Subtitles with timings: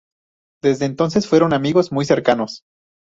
[0.63, 2.63] Desde entonces fueron amigos muy cercanos.